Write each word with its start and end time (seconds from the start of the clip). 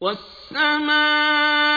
والسماء 0.00 1.69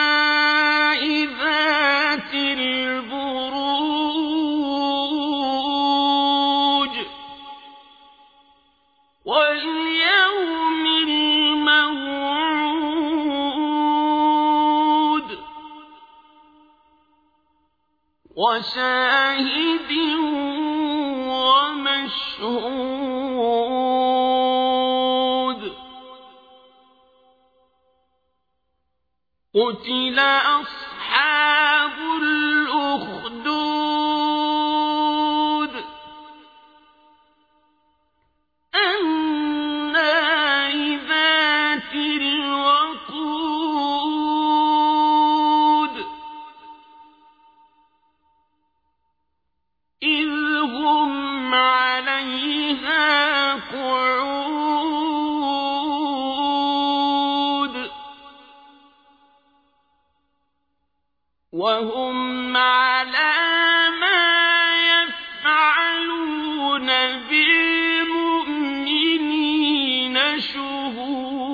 وشاهد 18.37 19.91
ومشهود. 21.29 22.63
قتل 29.55 30.19
أصحاب 30.19 31.97
وهم 61.53 62.57
على 62.57 63.33
ما 64.01 64.73
يفعلون 64.93 66.87
بالمؤمنين 67.29 68.39
شهود. 70.39 71.53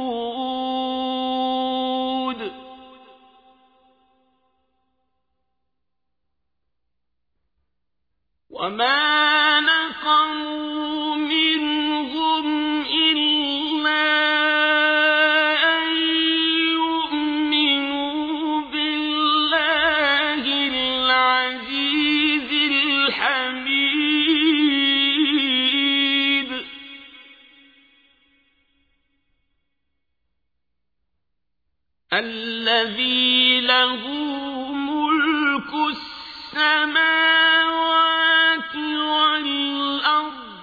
وما 8.49 9.59
نقموا 9.59 10.98
الذي 32.13 33.61
له 33.61 34.07
ملك 34.73 35.73
السماوات 36.53 37.15
والأرض 38.75 40.59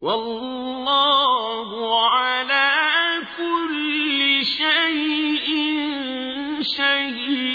والله 0.00 1.70
على 2.10 3.22
كل 3.36 4.44
شيء 4.44 5.48
شهيد. 6.62 7.52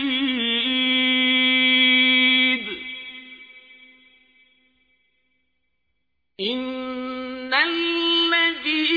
إن 6.39 7.53
الذين 7.53 8.96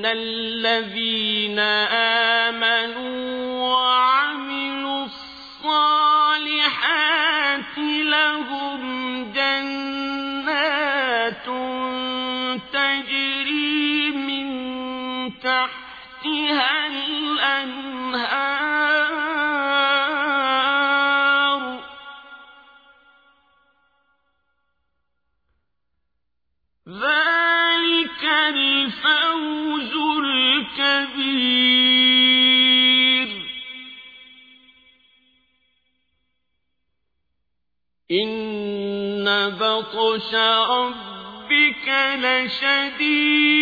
إن 0.00 0.06
الذين 0.06 1.58
آمنوا 2.48 3.20
وعملوا 3.68 5.04
الصالحات 5.64 6.48
لهم 8.08 8.80
جنات 9.32 10.66
تجري 12.72 14.10
من 14.10 14.46
تحتها 15.40 16.86
الأنهار 16.86 18.69
بطش 39.50 40.34
ربك 40.70 41.88
لشديد. 42.18 43.60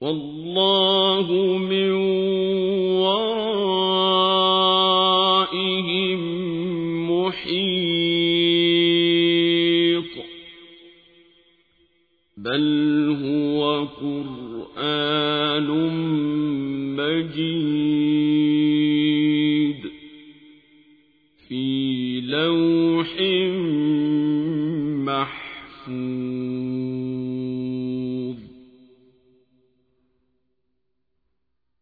والله 0.00 1.58
من 1.58 1.92
محيط. 7.08 7.64
بل 12.36 13.16
هو 13.22 13.84
قرآن 13.84 15.68
مجيد. 16.96 17.75
لوح 22.20 23.10
محفوظ. 25.06 26.35